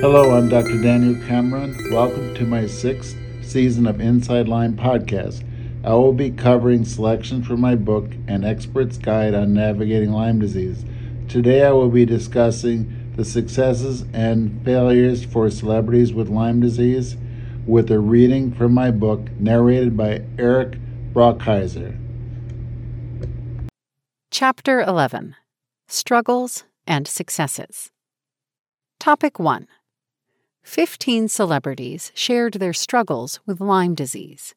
[0.00, 0.82] Hello, I'm Dr.
[0.82, 1.74] Daniel Cameron.
[1.90, 5.42] Welcome to my sixth season of Inside Lyme podcast.
[5.84, 10.84] I will be covering selections from my book, An Expert's Guide on Navigating Lyme Disease.
[11.28, 17.16] Today I will be discussing the successes and failures for celebrities with Lyme disease
[17.66, 20.78] with a reading from my book narrated by Eric
[21.14, 21.98] Brockhiser.
[24.30, 25.36] Chapter 11
[25.88, 27.90] Struggles and Successes.
[29.00, 29.66] Topic 1
[30.66, 34.52] 15 celebrities shared their struggles with Lyme disease.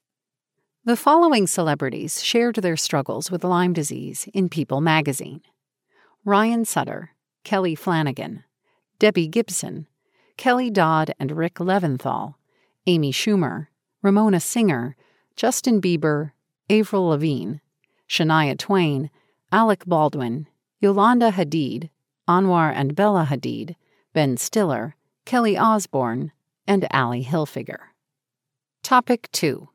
[0.84, 5.42] The following celebrities shared their struggles with Lyme disease in People magazine
[6.26, 7.12] Ryan Sutter,
[7.44, 8.44] Kelly Flanagan,
[8.98, 9.86] Debbie Gibson,
[10.36, 12.34] Kelly Dodd and Rick Leventhal,
[12.88, 13.68] Amy Schumer,
[14.02, 14.96] Ramona Singer,
[15.36, 16.32] Justin Bieber,
[16.72, 17.58] Avril Lavigne,
[18.10, 19.12] Shania Twain,
[19.52, 20.48] Alec Baldwin,
[20.82, 21.92] Yolanda Hadid,
[22.28, 23.76] Anwar and Bella Hadid,
[24.14, 24.96] Ben Stiller,
[25.30, 26.34] Kelly Osbourne,
[26.66, 27.92] and Ali Hilfiger.
[28.82, 29.70] Topic 2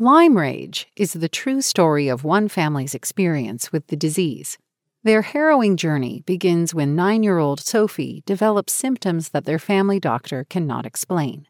[0.01, 4.57] Lyme rage is the true story of one family's experience with the disease.
[5.03, 10.45] Their harrowing journey begins when nine year old Sophie develops symptoms that their family doctor
[10.45, 11.49] cannot explain.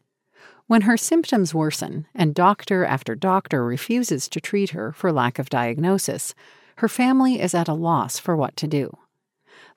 [0.65, 5.51] When her symptoms worsen and doctor after doctor refuses to treat her for lack of
[5.51, 6.33] diagnosis,
[6.77, 8.97] her family is at a loss for what to do.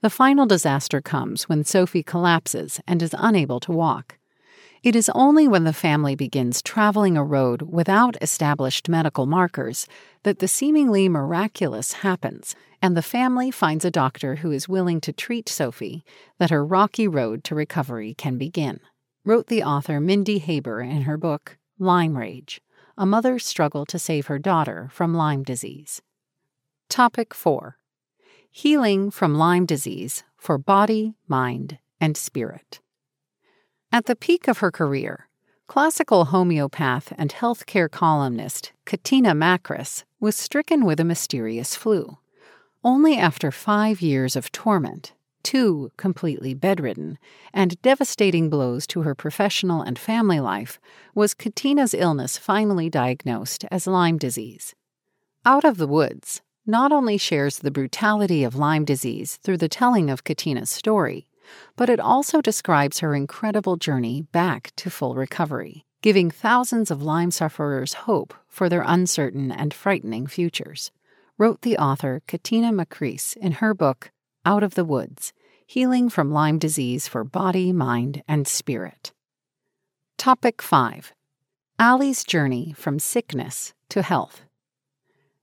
[0.00, 4.16] The final disaster comes when Sophie collapses and is unable to walk.
[4.82, 9.86] It is only when the family begins traveling a road without established medical markers
[10.24, 15.12] that the seemingly miraculous happens, and the family finds a doctor who is willing to
[15.12, 16.02] treat Sophie
[16.38, 18.80] that her rocky road to recovery can begin
[19.24, 22.60] wrote the author Mindy Haber in her book, Lyme Rage
[22.98, 26.02] A Mother's Struggle to Save Her Daughter from Lyme Disease.
[26.88, 27.76] Topic 4
[28.50, 32.80] Healing from Lyme Disease for Body, Mind, and Spirit.
[33.94, 35.28] At the peak of her career,
[35.66, 42.16] classical homeopath and healthcare columnist Katina Makris was stricken with a mysterious flu.
[42.82, 47.18] Only after five years of torment two completely bedridden,
[47.52, 50.80] and devastating blows to her professional and family life,
[51.14, 54.74] was Katina's illness finally diagnosed as Lyme disease.
[55.44, 60.08] Out of the Woods not only shares the brutality of Lyme disease through the telling
[60.08, 61.26] of Katina's story,
[61.76, 67.30] but it also describes her incredible journey back to full recovery, giving thousands of Lyme
[67.30, 70.90] sufferers hope for their uncertain and frightening futures,
[71.38, 74.10] wrote the author Katina Makris in her book
[74.44, 75.32] out of the Woods
[75.66, 79.12] Healing from Lyme Disease for Body, Mind, and Spirit.
[80.18, 81.14] Topic 5
[81.78, 84.42] Ali's Journey from Sickness to Health.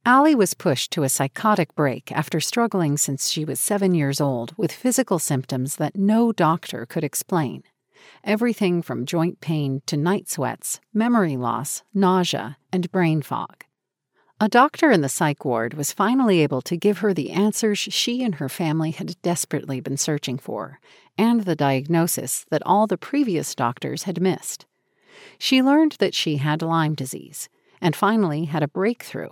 [0.06, 4.54] Ali was pushed to a psychotic break after struggling since she was seven years old
[4.58, 7.64] with physical symptoms that no doctor could explain.
[8.24, 13.66] Everything from joint pain to night sweats, memory loss, nausea, and brain fog.
[14.40, 18.24] A doctor in the psych ward was finally able to give her the answers she
[18.24, 20.80] and her family had desperately been searching for,
[21.18, 24.66] and the diagnosis that all the previous doctors had missed.
[25.38, 27.50] She learned that she had Lyme disease,
[27.82, 29.32] and finally had a breakthrough.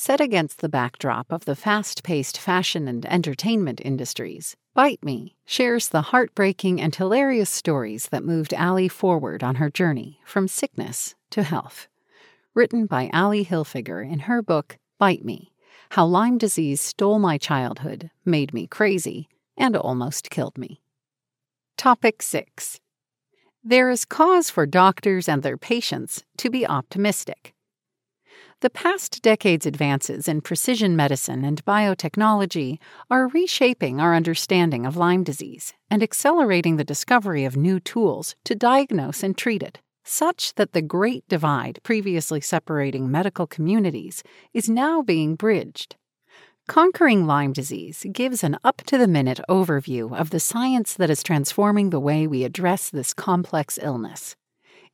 [0.00, 5.88] Set against the backdrop of the fast paced fashion and entertainment industries, Bite Me shares
[5.88, 11.42] the heartbreaking and hilarious stories that moved Ali forward on her journey from sickness to
[11.42, 11.88] health
[12.54, 15.50] written by Ali Hilfiger in her book, Bite Me
[15.90, 20.80] How Lyme Disease Stole My Childhood, Made Me Crazy, and Almost Killed Me.
[21.76, 22.78] Topic 6
[23.64, 27.52] There is cause for doctors and their patients to be optimistic.
[28.60, 32.78] The past decade's advances in precision medicine and biotechnology
[33.08, 38.56] are reshaping our understanding of Lyme disease and accelerating the discovery of new tools to
[38.56, 45.02] diagnose and treat it such that the great divide previously separating medical communities is now
[45.02, 45.94] being bridged.
[46.66, 51.22] Conquering Lyme disease gives an up to the minute overview of the science that is
[51.22, 54.34] transforming the way we address this complex illness.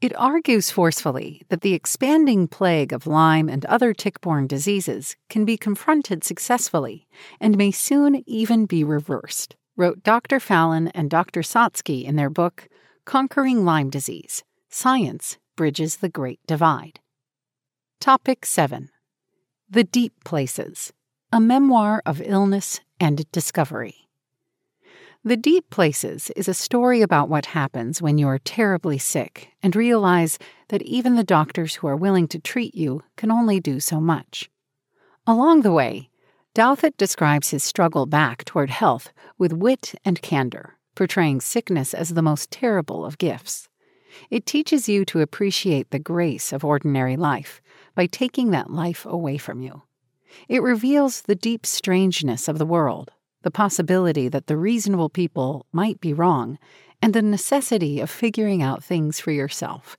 [0.04, 5.46] It argues forcefully that the expanding plague of Lyme and other tick borne diseases can
[5.46, 7.08] be confronted successfully
[7.40, 10.40] and may soon even be reversed, wrote Dr.
[10.40, 11.40] Fallon and Dr.
[11.40, 12.68] Sotsky in their book,
[13.06, 17.00] Conquering Lyme Disease Science Bridges the Great Divide.
[17.98, 18.90] Topic 7
[19.70, 20.92] The Deep Places
[21.32, 24.10] A Memoir of Illness and Discovery.
[25.26, 30.38] The Deep Places is a story about what happens when you're terribly sick and realize
[30.68, 34.50] that even the doctors who are willing to treat you can only do so much.
[35.26, 36.10] Along the way,
[36.54, 42.20] Douthat describes his struggle back toward health with wit and candor, portraying sickness as the
[42.20, 43.70] most terrible of gifts.
[44.28, 47.62] It teaches you to appreciate the grace of ordinary life
[47.94, 49.84] by taking that life away from you.
[50.50, 53.10] It reveals the deep strangeness of the world,
[53.44, 56.58] the possibility that the reasonable people might be wrong,
[57.02, 59.98] and the necessity of figuring out things for yourself.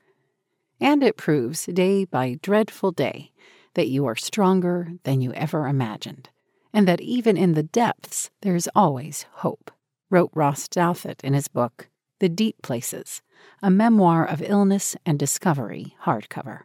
[0.81, 3.31] And it proves, day by dreadful day,
[3.75, 6.29] that you are stronger than you ever imagined,
[6.73, 9.69] and that even in the depths there is always hope,
[10.09, 11.89] wrote Ross Douthat in his book,
[12.19, 13.21] The Deep Places
[13.61, 16.61] A Memoir of Illness and Discovery, hardcover.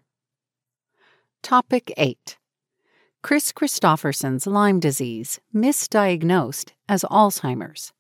[1.43, 2.38] Topic 8
[3.22, 7.93] Kris Kristofferson's Lyme disease, misdiagnosed as Alzheimer's.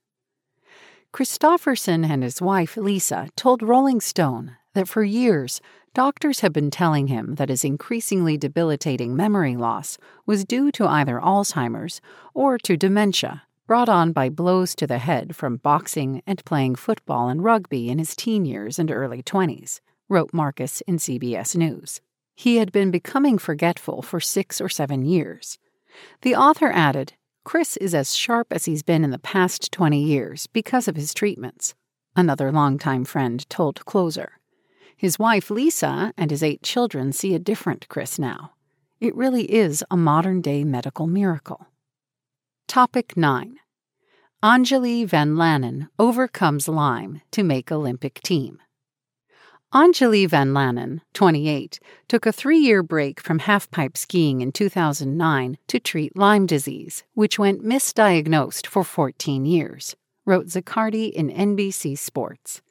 [1.12, 5.60] Kristofferson and his wife Lisa told Rolling Stone that for years
[5.92, 11.20] doctors have been telling him that his increasingly debilitating memory loss was due to either
[11.20, 12.00] Alzheimer's
[12.32, 17.28] or to dementia brought on by blows to the head from boxing and playing football
[17.28, 22.00] and rugby in his teen years and early 20s, wrote Marcus in CBS News.
[22.40, 25.58] He had been becoming forgetful for six or seven years.
[26.22, 27.12] The author added,
[27.44, 31.12] Chris is as sharp as he's been in the past 20 years because of his
[31.12, 31.74] treatments,
[32.16, 34.40] another longtime friend told Closer.
[34.96, 38.52] His wife, Lisa, and his eight children see a different Chris now.
[39.00, 41.66] It really is a modern day medical miracle.
[42.66, 43.56] Topic 9
[44.42, 48.60] Angeli VanLaanen overcomes Lyme to make Olympic team.
[49.72, 51.78] Angeli VanLaanen, 28,
[52.08, 57.38] took a three year break from halfpipe skiing in 2009 to treat Lyme disease, which
[57.38, 59.94] went misdiagnosed for 14 years,
[60.26, 62.62] wrote Zaccardi in NBC Sports.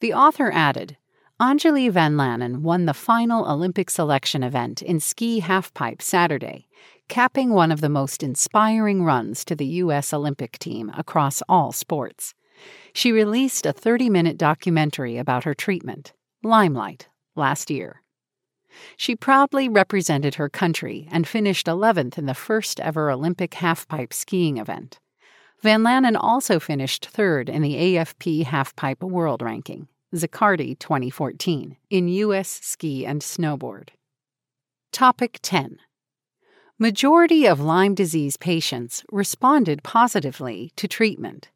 [0.00, 0.96] The author added
[1.38, 6.66] Angeli VanLaanen won the final Olympic selection event in ski halfpipe Saturday,
[7.08, 10.14] capping one of the most inspiring runs to the U.S.
[10.14, 12.32] Olympic team across all sports.
[12.94, 18.02] She released a 30 minute documentary about her treatment, Lymelight, last year.
[18.96, 24.58] She proudly represented her country and finished 11th in the first ever Olympic halfpipe skiing
[24.58, 24.98] event.
[25.62, 29.88] VanLaanen also finished third in the AFP Halfpipe World Ranking.
[30.14, 32.48] Zaccardi 2014 in U.S.
[32.48, 33.90] Ski and Snowboard.
[34.90, 35.78] Topic 10
[36.80, 41.50] Majority of Lyme disease patients responded positively to treatment.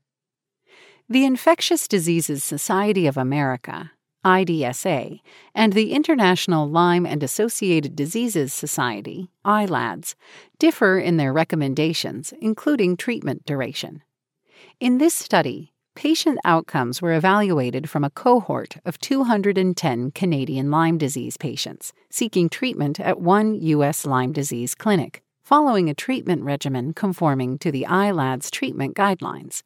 [1.08, 3.90] The Infectious Diseases Society of America,
[4.25, 5.21] IDSA,
[5.55, 10.15] and the International Lyme and Associated Diseases Society, ILADS,
[10.59, 14.03] differ in their recommendations, including treatment duration.
[14.81, 21.37] In this study, patient outcomes were evaluated from a cohort of 210 Canadian Lyme disease
[21.37, 24.06] patients seeking treatment at one U.S.
[24.06, 29.62] Lyme disease clinic, following a treatment regimen conforming to the ILADS treatment guidelines.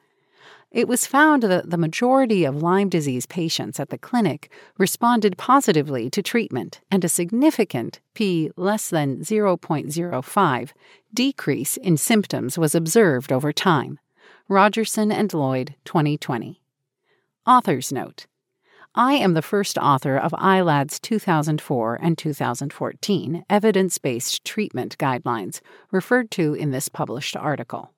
[0.71, 6.11] It was found that the majority of Lyme disease patients at the clinic responded positively
[6.11, 10.73] to treatment, and a significant p less than 0.05
[11.15, 13.99] decrease in symptoms was observed over time.
[14.47, 16.61] Rogerson and Lloyd, 2020.
[17.47, 18.27] Author's Note
[18.95, 25.61] I am the first author of ILAD's 2004 and 2014 evidence based treatment guidelines,
[25.91, 27.93] referred to in this published article.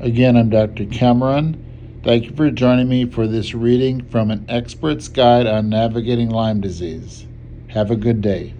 [0.00, 0.86] Again, I'm Dr.
[0.86, 2.00] Cameron.
[2.02, 6.60] Thank you for joining me for this reading from an expert's guide on navigating Lyme
[6.60, 7.26] disease.
[7.68, 8.54] Have a good day.